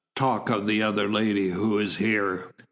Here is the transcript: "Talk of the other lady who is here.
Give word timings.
"Talk 0.15 0.49
of 0.49 0.65
the 0.65 0.81
other 0.81 1.07
lady 1.07 1.51
who 1.51 1.77
is 1.77 1.97
here. 1.97 2.49